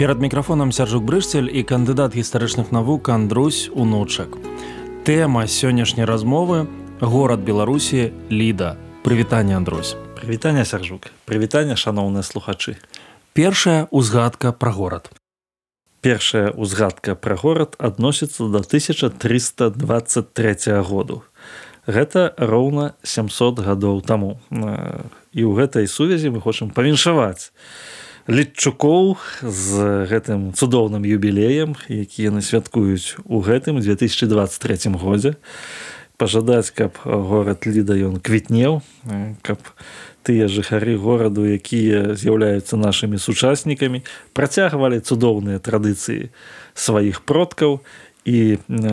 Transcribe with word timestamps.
Перад 0.00 0.16
мікрафонам 0.20 0.72
сяржук 0.72 1.04
брышцель 1.04 1.52
і 1.52 1.60
кандыдат 1.60 2.16
гістарычных 2.16 2.72
навук 2.72 3.12
Андрусь 3.12 3.68
унучак. 3.68 4.32
Тэма 5.04 5.44
сённяшняй 5.44 6.08
размовы 6.08 6.72
горад 7.04 7.44
Беларусі 7.44 8.08
Ліда. 8.32 8.80
Прывітанне 9.04 9.60
Андрусь. 9.60 10.00
Прывітанне 10.16 10.64
сяржук. 10.64 11.12
Прывітанне 11.28 11.76
шаноўныя 11.76 12.24
слухачы. 12.24 12.80
Першая 13.36 13.92
узгадка 13.92 14.56
пра 14.56 14.72
горад. 14.72 15.12
Першая 16.00 16.56
ўзгадка 16.56 17.12
пра 17.12 17.36
горад 17.36 17.76
адносіцца 17.76 18.48
да 18.48 18.64
1323 18.64 20.80
году. 20.80 21.28
Гэта 21.84 22.32
роўна 22.40 22.96
700 23.04 23.60
гадоў 23.60 24.00
таму. 24.00 24.40
І 25.36 25.44
ў 25.44 25.52
гэтай 25.60 25.84
сувязі 25.84 26.32
мы 26.32 26.40
хочам 26.40 26.72
павіншаваць 26.72 27.52
літчукоў 28.30 29.18
з 29.42 30.06
гэтым 30.06 30.54
цудоўным 30.54 31.02
юбілеем 31.02 31.74
які 31.90 32.30
яны 32.30 32.42
святкуюць 32.46 33.18
у 33.26 33.42
гэтым 33.42 33.82
2023 33.82 34.94
годзе. 34.94 35.34
Пажадаць 36.14 36.70
каб 36.70 36.94
горад 37.02 37.66
ліда 37.66 37.98
ён 37.98 38.22
квітнеў 38.22 38.86
каб 39.42 39.58
тыя 40.22 40.46
жыхары 40.46 40.94
гораду 40.94 41.42
якія 41.42 42.14
з'яўляюцца 42.14 42.78
нашымі 42.78 43.18
сучаснікамі 43.18 44.06
працягвалі 44.36 45.02
цудоўныя 45.02 45.58
традыцыі 45.58 46.30
сваіх 46.78 47.26
продкаў 47.26 47.82
і 48.30 48.38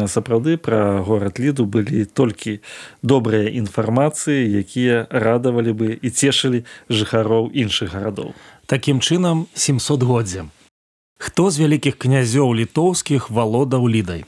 сапраўды 0.10 0.58
пра 0.58 1.06
горад 1.06 1.38
ліду 1.38 1.70
былі 1.70 2.06
толькі 2.10 2.58
добрыя 3.06 3.54
інфармацыі 3.54 4.50
якія 4.66 5.06
радавалі 5.14 5.74
бы 5.78 5.88
і 5.94 6.10
цешылі 6.10 6.66
жыхароў 6.90 7.54
іншых 7.54 7.94
гарадоў 7.94 8.34
Такім 8.68 9.00
чынам 9.00 9.48
700годдзя. 9.56 10.50
Хто 11.18 11.44
з 11.52 11.64
вялікіх 11.64 11.96
князёў 11.96 12.52
літоўскіх 12.52 13.32
валодаў 13.32 13.88
лідай? 13.88 14.26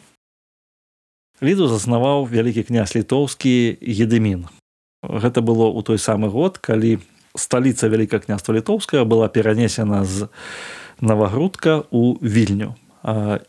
Ліду 1.43 1.67
заснаваў 1.67 2.23
вялікі 2.23 2.63
князь 2.63 2.95
літоўскі 2.95 3.75
едымін. 3.83 4.47
Гэта 5.03 5.43
было 5.43 5.67
ў 5.67 5.83
той 5.83 5.99
самы 5.99 6.31
год, 6.31 6.55
калі 6.55 7.03
сталіца 7.35 7.91
вяліка 7.91 8.23
княства 8.23 8.55
літоўская 8.55 9.03
была 9.03 9.27
перанесена 9.27 10.07
з 10.07 10.31
навагрудка 11.03 11.83
ў 11.91 12.15
вільню. 12.23 12.79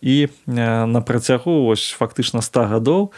І 0.01 0.29
на 0.47 1.01
працягу 1.01 1.67
ось 1.67 1.91
фактычна 1.91 2.43
100 2.43 2.67
гадоў, 2.71 3.11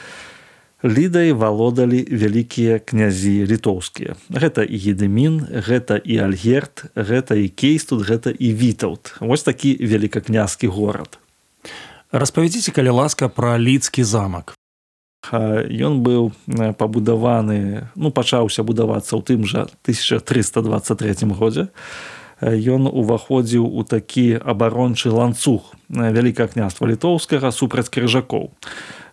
лідай 0.84 1.32
валодалі 1.32 2.02
вялікія 2.10 2.78
князі 2.78 3.46
літоўскія. 3.46 4.16
Гэта 4.30 4.66
і 4.66 4.76
едымін 4.76 5.46
гэта 5.46 5.96
і 6.02 6.18
альгерт 6.18 6.90
гэта 6.98 7.38
і 7.38 7.48
кейс 7.48 7.86
тут 7.86 8.02
гэта 8.02 8.34
і 8.34 8.48
вітаут 8.54 9.14
вось 9.20 9.42
такі 9.46 9.78
великакнязскі 9.78 10.66
горад. 10.66 11.18
Распавядзіце 12.12 12.74
калі 12.74 12.98
ласка 12.98 13.28
пра 13.28 13.58
лідскі 13.58 14.02
замак. 14.02 14.58
Ён 15.30 16.02
быў 16.02 16.34
пабудаваны 16.74 17.86
ну 17.94 18.10
пачаўся 18.10 18.66
будавацца 18.66 19.14
ў 19.14 19.22
тым 19.22 19.46
жа 19.46 19.70
1323 19.86 21.30
годзе 21.30 21.70
ён 22.42 22.90
уваходзіў 22.90 23.62
у 23.62 23.82
такі 23.86 24.42
абарончы 24.42 25.14
ланцуг 25.14 25.72
вялікае 25.88 26.48
княства 26.50 26.90
літоўскага 26.90 27.54
супраць 27.54 27.88
крыжакоў 27.88 28.50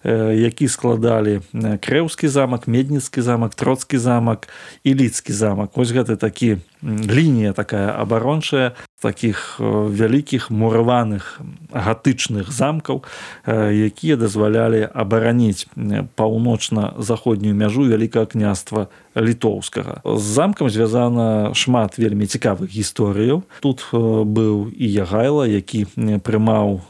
які 0.03 0.67
складалі 0.67 1.41
крэўскі 1.53 2.27
замак 2.27 2.67
медніцкі 2.67 3.21
замак 3.21 3.55
троцкі 3.55 3.97
замак 3.97 4.47
і 4.83 4.95
лідскі 4.95 5.33
замак. 5.33 5.75
Ось 5.75 5.91
гэта 5.91 6.15
такі 6.15 6.63
лінія 6.83 7.51
такая 7.51 7.91
абарончая 7.91 8.79
таких 8.99 9.59
вялікіх 9.59 10.51
мураваных 10.51 11.39
гатычных 11.71 12.51
замкаў 12.51 13.03
якія 13.47 14.19
дазвалялі 14.19 14.87
абараніць 14.91 15.71
паўночна-заходнюю 16.19 17.55
мяжу 17.55 17.87
вялікага 17.87 18.25
княства 18.25 18.87
літоўскага. 19.15 20.03
З 20.05 20.21
замкам 20.21 20.69
звязана 20.69 21.55
шмат 21.55 21.97
вельмі 21.97 22.27
цікавых 22.27 22.67
гісторыяў. 22.69 23.43
Тут 23.59 23.87
быў 23.93 24.69
і 24.75 24.87
ягайла 24.91 25.47
які 25.47 25.87
прымаў 26.23 26.83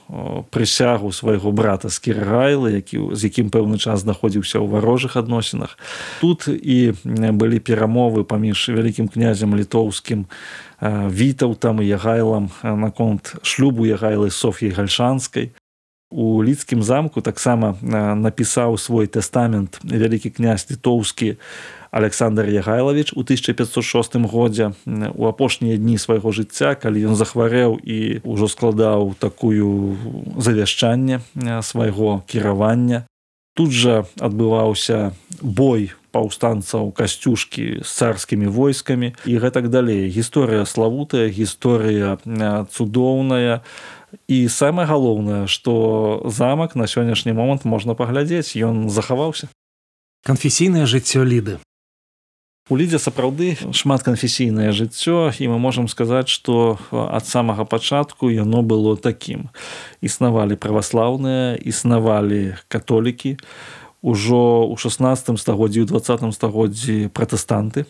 прысягу 0.50 1.14
свайго 1.14 1.52
брата 1.52 1.90
з 1.90 2.00
кіргайла 2.00 2.74
які 2.74 3.14
з 3.14 3.30
якім 3.30 3.54
пэўны 3.54 3.78
час 3.78 4.02
знаходзіўся 4.02 4.58
ў 4.58 4.66
варожых 4.66 5.14
адносінах. 5.14 5.78
Тут 6.22 6.50
і 6.50 6.94
былі 7.06 7.60
перамовы 7.62 8.26
паміж 8.26 8.74
вялікім 8.74 9.08
князем 9.08 9.54
літоўскім 9.54 10.26
вітаў 10.26 10.69
там 10.80 11.82
і 11.82 11.88
ягайлам 11.88 12.50
наконт 12.64 13.36
шлюбу 13.44 13.86
ягайлы 13.86 14.32
соф'і 14.32 14.70
гальшанскай 14.70 15.52
у 16.12 16.44
лідскім 16.44 16.84
замку 16.84 17.22
таксама 17.22 17.78
напісаў 17.82 18.78
свой 18.82 19.06
тэстамент 19.06 19.78
вялікі 19.86 20.34
князь 20.34 20.66
літоўскі 20.72 21.38
александр 21.92 22.50
ягайлавіч 22.50 23.14
у 23.14 23.22
1506 23.22 24.16
годзе. 24.16 24.74
У 25.16 25.26
апошнія 25.26 25.78
дні 25.78 25.98
свайго 25.98 26.34
жыцця 26.34 26.74
калі 26.74 27.14
ён 27.14 27.16
захварэў 27.16 27.78
і 27.82 28.26
ўжо 28.26 28.50
складаў 28.50 29.14
такую 29.22 29.98
завяшчанне 30.38 31.22
свайго 31.62 32.26
кіравання. 32.26 33.06
Тут 33.54 33.70
жа 33.70 34.06
адбываўся 34.18 35.14
бой 35.42 35.94
паўстанцаў 36.12 36.92
касцюшкі 36.92 37.82
з 37.84 37.90
царскімі 37.90 38.48
войскамі 38.48 39.14
і 39.26 39.34
гэтак 39.38 39.70
далей. 39.70 40.10
Гісторыя 40.10 40.66
славутая 40.66 41.30
гісторыя 41.30 42.18
цудоўная. 42.74 43.62
І 44.26 44.50
самае 44.50 44.90
галоўнае 44.90 45.46
што 45.46 46.26
замак 46.26 46.76
на 46.76 46.90
сённяшні 46.90 47.34
момант 47.34 47.66
можна 47.66 47.94
паглядзець. 47.94 48.58
Ён 48.58 48.90
захаваўся. 48.90 49.50
Канфесійнае 50.26 50.90
жыццё 50.90 51.24
ліды. 51.24 51.62
У 52.70 52.78
лідзе 52.78 53.00
сапраўды 53.02 53.58
шмат 53.74 54.06
канфесійнае 54.06 54.70
жыццё 54.78 55.34
і 55.34 55.46
мы 55.50 55.58
можам 55.58 55.90
сказаць 55.90 56.30
што 56.30 56.78
ад 56.94 57.26
самага 57.26 57.66
пачатку 57.66 58.30
яно 58.30 58.62
было 58.62 58.94
такім. 58.94 59.50
Існавалі 60.06 60.54
праваслаўныя 60.54 61.58
існавалі 61.58 62.62
католікі 62.70 63.42
ужо 64.02 64.70
ў 64.72 64.76
16 64.80 65.40
стагоддзі 65.40 65.84
ў 65.84 65.88
20 65.88 66.34
стагоддзі 66.34 67.12
пратэстанты. 67.12 67.86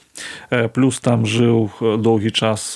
Плюс 0.74 1.00
там 1.00 1.26
жыў 1.26 1.70
доўгі 1.80 2.32
час 2.34 2.74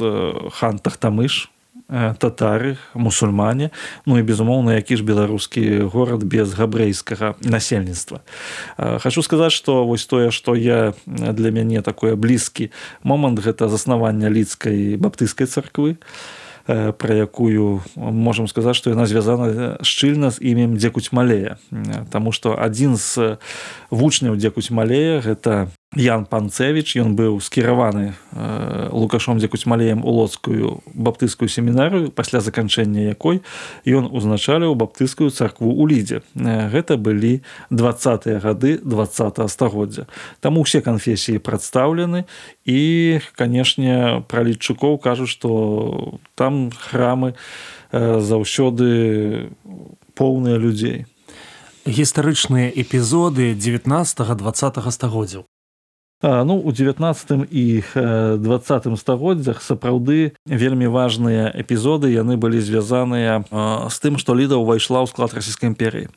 хан 0.53 0.77
тахтамыш 0.77 1.49
татары 1.93 2.77
мусульмане. 2.93 3.69
Ну 4.05 4.17
і 4.17 4.23
безумоўна 4.23 4.75
які 4.75 4.97
ж 4.97 5.03
беларускі 5.03 5.89
горад 5.89 6.23
без 6.23 6.53
габрэйскага 6.53 7.35
насельніцтва. 7.41 8.21
Хочу 8.77 9.21
сказаць 9.21 9.53
что 9.53 9.85
вось 9.85 10.05
тое 10.05 10.31
что 10.31 10.55
я 10.55 10.93
для 11.05 11.51
мяне 11.51 11.81
такое 11.81 12.15
блізкі 12.15 12.71
момант 13.03 13.39
гэта 13.39 13.69
заснавання 13.69 14.29
лідскай 14.29 14.95
баптыйскай 14.97 15.47
царквы 15.47 15.97
про 16.65 17.13
якую 17.13 17.81
можемм 17.95 18.47
сказаць 18.47 18.75
что 18.75 18.89
яна 18.89 19.05
звязана 19.05 19.77
шчыльна 19.83 20.31
з 20.31 20.39
імем 20.39 20.77
дзекуць 20.77 21.11
малея. 21.11 21.57
Таму 22.11 22.31
что 22.31 22.55
адзін 22.55 22.95
з 22.95 23.37
вучняў 23.91 24.39
дзекуць 24.39 24.71
малея 24.71 25.19
гэта 25.19 25.67
Ян 25.93 26.25
панцевич 26.25 26.97
ён 26.97 27.13
быў 27.13 27.37
скіраваны 27.37 28.17
э, 28.33 28.89
лукашом 28.89 29.37
дзякуць 29.37 29.69
малеем 29.69 30.01
у 30.01 30.09
лоцкую 30.09 30.81
баптыйскую 30.89 31.45
семінарыю 31.45 32.09
пасля 32.09 32.41
заканчэння 32.41 33.13
якой 33.13 33.45
ён 33.85 34.09
узначаліў 34.09 34.73
баптыйскую 34.73 35.29
царкву 35.29 35.69
ў 35.69 35.83
лідзе. 35.93 36.17
Э, 36.33 36.73
гэта 36.73 36.97
былі 36.97 37.45
двадцатыя 37.69 38.41
гады 38.41 38.81
два 38.81 39.05
стагоддзя. 39.05 40.09
Там 40.41 40.57
усе 40.57 40.81
канфесіі 40.81 41.37
прадстаўлены 41.37 42.25
і 42.65 43.21
канешне 43.37 44.25
пра 44.25 44.41
лічукоў 44.49 44.97
кажуць 44.97 45.29
што 45.29 46.17
там 46.33 46.73
храмы 46.73 47.37
э, 47.93 48.17
заўсёды 48.17 49.53
поўныя 50.17 50.57
людзей. 50.57 51.05
Гістарычныя 51.85 52.73
эпізоды 52.73 53.53
19 53.53 54.17
20 54.41 54.89
стагоддзяў 54.89 55.45
ну 56.23 56.55
у 56.57 56.71
девятнадцатым 56.71 57.43
і 57.43 57.83
двадцатым 57.93 58.95
стагоддзях 58.95 59.61
сапраўды 59.61 60.33
вельмі 60.47 60.87
важныя 60.87 61.51
эпізоды 61.51 62.15
яны 62.15 62.39
былі 62.39 62.63
звязаныя 62.63 63.43
з 63.91 63.95
тым 63.99 64.15
што 64.15 64.31
ліда 64.31 64.55
ўвайшла 64.55 65.03
ў 65.03 65.11
склад 65.11 65.35
расійскай 65.35 65.67
імперіі 65.67 66.07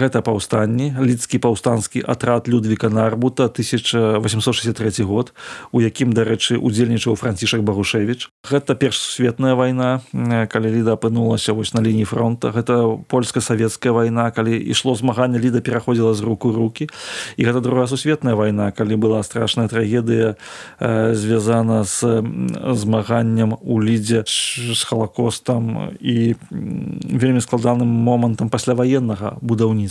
гэта 0.00 0.24
паўстанні 0.24 0.96
лідскі 0.96 1.38
паўстанскі 1.44 2.00
атрад 2.08 2.48
людвіка 2.48 2.88
нарбута 2.88 3.52
1863 3.52 5.04
год 5.04 5.32
у 5.72 5.84
якім 5.84 6.16
дарэчы 6.16 6.56
удзельнічаў 6.56 7.20
францішак 7.20 7.60
барушевич 7.60 8.32
гэта 8.48 8.72
першсветная 8.74 9.52
вайна 9.52 10.00
калі 10.48 10.72
ліда 10.72 10.96
апынулася 10.96 11.52
вось 11.52 11.74
на 11.74 11.84
лініі 11.84 12.08
фронта. 12.08 12.48
Гэта 12.48 12.96
польска-савецкая 13.12 13.92
вайна 13.92 14.30
калі 14.30 14.56
ішло 14.56 14.94
змагання 14.96 15.38
ліда 15.38 15.60
пераходзіла 15.60 16.14
з 16.14 16.20
руку 16.24 16.52
руки 16.52 16.88
і 17.36 17.44
гэта 17.44 17.60
другая 17.60 17.86
сусветная 17.86 18.34
вайна 18.34 18.72
калі 18.72 18.96
была 18.96 19.22
страшная 19.22 19.68
трагедыя 19.68 20.36
э, 20.80 21.14
звязана 21.14 21.84
з 21.84 22.24
змаганнем 22.72 23.56
у 23.60 23.82
лідзе 23.82 24.24
з 24.26 24.80
халакостам 24.84 25.92
і 26.00 26.34
вельмі 26.50 27.40
складаным 27.44 27.88
момантам 27.88 28.48
пасляваеннага 28.48 29.36
будаўніцтва 29.40 29.89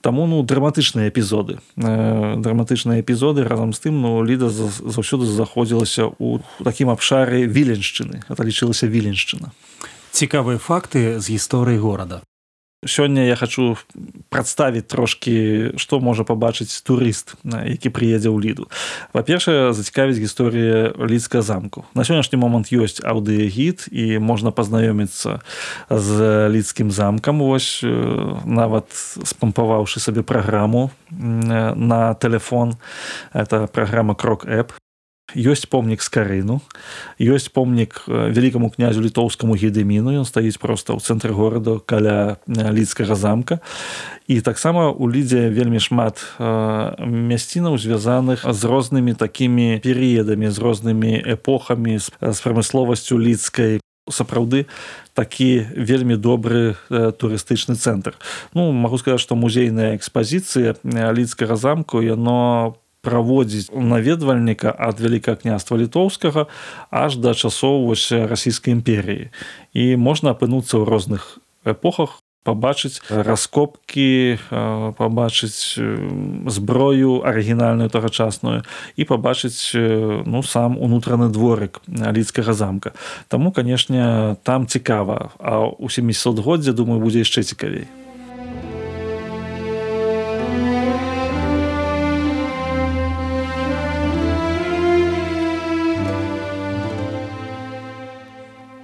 таму 0.00 0.26
ну 0.26 0.42
драматычныя 0.42 1.10
эпізоды. 1.10 1.58
Э, 1.76 2.36
драматычныя 2.36 3.02
эпізоды 3.02 3.44
разам 3.44 3.72
з 3.72 3.80
тым 3.80 4.00
ну 4.00 4.22
ліда 4.22 4.48
заўсёды 4.48 5.26
заходзілася 5.26 6.10
у 6.18 6.40
такім 6.64 6.90
абшары 6.90 7.46
віленшчыны. 7.46 8.22
Это 8.28 8.44
лічылася 8.44 8.86
віленшчына. 8.86 9.52
Цікавыя 10.12 10.58
факты 10.58 11.20
з 11.20 11.30
гісторыі 11.30 11.78
горада 11.78 12.22
сёння 12.84 13.26
я 13.26 13.36
хочу 13.36 13.76
прадставіць 14.28 14.86
трошки 14.86 15.72
што 15.76 16.00
можа 16.00 16.24
пабачыць 16.24 16.82
турыст 16.82 17.34
які 17.44 17.88
прыедзе 17.88 18.28
ў 18.28 18.38
ліду. 18.42 18.68
Па-першае 19.12 19.72
зацікавіць 19.72 20.20
гісторыя 20.20 20.92
лідска 20.98 21.42
замку. 21.42 21.84
На 21.94 22.04
сённяшні 22.04 22.38
момант 22.38 22.72
ёсць 22.72 23.00
аўдыягід 23.00 23.88
і 23.90 24.18
можна 24.18 24.50
пазнаёміцца 24.50 25.40
з 25.90 26.48
лідскім 26.52 26.90
замкам. 26.90 27.40
Вось 27.40 27.80
нават 28.44 28.92
спампаваўшы 29.24 30.00
сабе 30.00 30.22
праграму 30.22 30.90
на 31.10 32.14
телефон 32.14 32.76
это 33.32 33.66
праграма 33.66 34.14
крок 34.14 34.46
эп 34.46 34.72
ёсць 35.34 35.66
помнік 35.66 36.02
скарыну 36.02 36.60
ёсць 37.18 37.50
помнік 37.50 38.06
вялікаму 38.06 38.70
князю 38.70 39.02
літоўскаму 39.02 39.58
гедеміну 39.58 40.14
ён 40.14 40.26
стаіць 40.28 40.60
проста 40.62 40.94
ў 40.94 41.02
цэнтры 41.02 41.34
гораду 41.34 41.82
каля 41.82 42.38
лідскага 42.46 43.18
замка. 43.18 43.58
І 44.30 44.40
таксама 44.40 44.94
у 44.94 45.10
лідзе 45.10 45.50
вельмі 45.50 45.82
шмат 45.82 46.22
мясцінаў 46.38 47.74
звязаных 47.74 48.46
з 48.46 48.62
рознымі 48.62 49.18
такімі 49.18 49.82
перыядамі 49.82 50.46
з 50.46 50.58
рознымі 50.62 51.18
эпохамі 51.34 51.98
з, 51.98 52.10
прамысловасцю 52.22 53.18
лідскай. 53.18 53.82
Сапраўды 54.06 54.70
такі 55.18 55.66
вельмі 55.74 56.14
добры 56.14 56.78
э, 56.86 57.10
турыстычны 57.10 57.74
цэнтр. 57.74 58.14
Ну 58.54 58.70
магу 58.70 59.02
сказаць 59.02 59.18
што 59.18 59.34
музейная 59.34 59.98
экспазіцыя 59.98 60.78
лідскага 60.86 61.58
замку 61.58 61.98
яно 61.98 62.78
по 62.78 62.85
праводзіць 63.06 63.70
наведвальніка 63.70 64.74
ад 64.74 64.98
вялікае 64.98 65.38
княства 65.38 65.78
літоўскага 65.78 66.50
аж 66.90 67.22
да 67.22 67.38
часоў 67.38 67.86
вось 67.86 68.10
расійскай 68.10 68.74
імперіі 68.74 69.30
і 69.70 69.84
можна 69.94 70.34
апынуцца 70.34 70.82
ў 70.82 70.84
розных 70.90 71.38
эпохах 71.62 72.18
пабачыць 72.46 73.02
раскопкі 73.10 74.38
пабачыць 74.98 75.78
зброю 76.56 77.26
арыгінальную 77.26 77.90
тагачасную 77.90 78.62
і 78.94 79.02
пабачыць 79.10 79.74
ну 79.74 80.42
сам 80.46 80.78
унутраны 80.78 81.28
дворык 81.34 81.82
лідскага 81.90 82.54
замка. 82.54 82.94
Таму 83.28 83.50
канешне 83.50 84.36
там 84.46 84.66
цікава 84.66 85.34
а 85.38 85.66
у 85.66 85.90
700годдзе 85.90 86.72
думаю 86.72 87.02
будзе 87.02 87.26
яшчэ 87.26 87.42
цікавей 87.42 87.90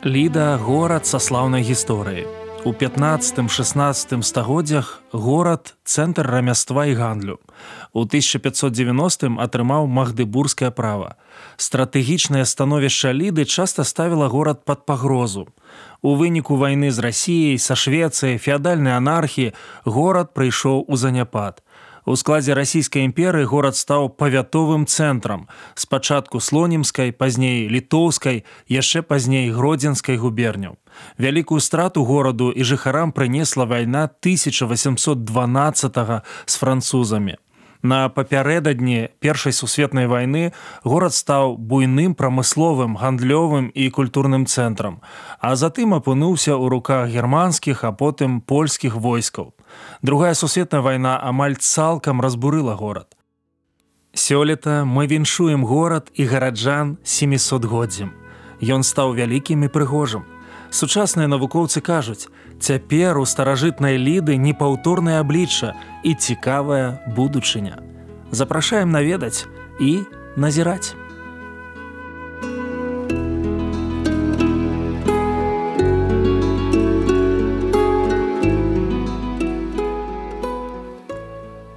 Ліда 0.05 0.57
горад 0.59 1.07
са 1.07 1.21
слаўнай 1.23 1.63
гісторыі. 1.63 2.27
У 2.67 2.73
15-16 2.75 4.23
стагоддзях 4.27 4.99
горад 5.13 5.75
цэнтр 5.87 6.27
рамяства 6.27 6.87
і 6.91 6.99
гандлю. 6.99 7.39
У 7.95 8.03
1590 8.03 9.39
атрымаў 9.39 9.87
магдыбургскае 9.87 10.75
права. 10.75 11.15
Стратэгічнае 11.55 12.43
становішча 12.43 13.15
ліды 13.15 13.47
часта 13.47 13.87
ставіла 13.87 14.27
горад 14.27 14.67
пад 14.67 14.83
пагрозу. 14.91 15.47
У 16.03 16.19
выніку 16.19 16.59
вайны 16.59 16.91
з 16.91 16.99
рассіяй, 16.99 17.63
са 17.63 17.79
швецыяй, 17.79 18.43
феадальнай 18.43 18.99
анархіі 18.99 19.55
горад 19.87 20.35
прыйшоў 20.35 20.83
у 20.83 20.99
заняпад. 20.99 21.63
У 22.05 22.17
складзе 22.19 22.55
расійскай 22.59 23.07
імперыі 23.07 23.47
горад 23.47 23.79
стаў 23.79 24.11
павятовым 24.19 24.91
цэнтрам. 24.91 25.47
Спачатку 25.75 26.41
слонімскай, 26.41 27.13
пазней 27.15 27.69
літоўскай, 27.71 28.43
яшчэ 28.67 29.03
пазней 29.07 29.55
гродзенскай 29.55 30.19
губерняў. 30.19 30.83
Вялікую 31.19 31.61
страту 31.63 32.03
гораду 32.03 32.51
і 32.51 32.67
жыхарам 32.67 33.15
прынесла 33.15 33.71
вайна 33.71 34.11
1812 34.11 36.27
з 36.47 36.55
французамі. 36.59 37.39
На 37.83 38.09
папярэдадні 38.09 39.09
першай 39.19 39.53
сусветнай 39.53 40.07
вайны 40.07 40.53
горад 40.83 41.15
стаў 41.15 41.59
буйным 41.59 42.15
прамысловым, 42.15 42.99
гандлёвым 42.99 43.71
і 43.75 43.91
культурным 43.91 44.47
цэнтрам, 44.47 45.03
а 45.43 45.55
затым 45.55 45.95
апынуўся 45.95 46.55
ў 46.55 46.71
руках 46.71 47.11
германскіх, 47.11 47.83
а 47.83 47.91
потым 47.91 48.41
польскіх 48.41 48.95
войскаў. 48.95 49.55
Другая 50.03 50.35
сусветная 50.35 50.81
вайна 50.81 51.19
амаль 51.23 51.57
цалкам 51.57 52.21
разбурыла 52.21 52.75
горад. 52.75 53.17
Сёлета 54.15 54.85
мы 54.85 55.07
віншуем 55.07 55.65
горад 55.65 56.11
і 56.15 56.27
гараджан 56.27 56.99
700годдзям. 57.05 58.11
Ён 58.61 58.83
стаў 58.83 59.15
вялікім 59.15 59.65
і 59.65 59.69
прыгожым. 59.69 60.23
Сучасныя 60.71 61.29
навукоўцы 61.29 61.81
кажуць, 61.81 62.29
Цяпер 62.63 63.19
у 63.19 63.25
старажытнай 63.27 63.99
ліды 63.99 64.37
непаўторнае 64.39 65.19
аблічча 65.19 65.75
і 66.07 66.15
цікавая 66.15 67.03
будучыня. 67.11 67.83
Запрашаем 68.31 68.95
наведаць 68.95 69.51
і 69.81 70.07
назіраць. 70.37 70.95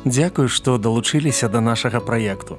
Дзякую, 0.06 0.48
што 0.48 0.78
далучыліся 0.78 1.50
да 1.50 1.62
нашага 1.62 2.00
праекту. 2.00 2.58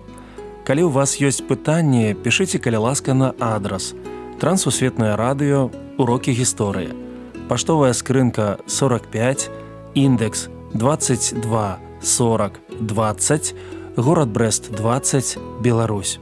Калі 0.66 0.86
ў 0.86 0.90
вас 0.90 1.16
ёсць 1.22 1.46
пытанні, 1.46 2.14
пішыце 2.18 2.58
каля 2.58 2.82
ласка 2.82 3.14
на 3.14 3.32
адрас. 3.38 3.94
Трансусветнае 4.42 5.14
радыё, 5.16 5.70
урокі 5.98 6.34
гісторыі 6.36 7.06
паштовая 7.48 7.92
скрынка 7.92 8.58
45 8.66 9.50
індекс 9.94 10.48
22 10.74 11.78
40 12.02 12.52
20 12.80 13.54
город 13.96 14.28
брест 14.28 14.72
20 14.72 15.38
Беларусь 15.60 16.18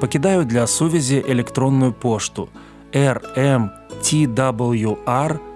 пакідаю 0.00 0.44
для 0.44 0.66
сувязі 0.66 1.24
электронную 1.28 1.92
пошту 1.92 2.48
rmtwr 2.92 3.70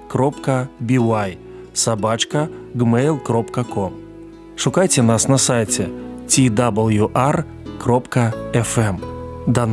кропка 0.09 0.69
by 0.81 1.37
сабачка 1.73 2.49
gmail 2.75 3.23
кропка 3.23 3.65
com 3.65 4.02
шукайце 4.57 5.03
нас 5.03 5.29
на 5.29 5.39
сайте 5.39 5.89
twr 6.29 7.45
кропка 7.79 8.33
fm 8.53 8.97
да 9.47 9.67